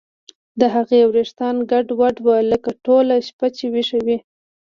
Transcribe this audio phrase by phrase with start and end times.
[0.59, 4.17] د هغې ویښتان ګډوډ وو لکه ټوله شپه چې ویښه وي